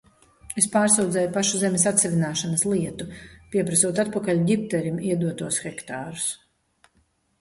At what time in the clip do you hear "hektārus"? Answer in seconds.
5.67-6.31